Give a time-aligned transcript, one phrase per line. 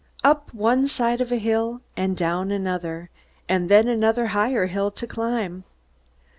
[0.23, 3.11] Up one side of a hill, and down another,
[3.47, 5.63] and then another higher hill to climb!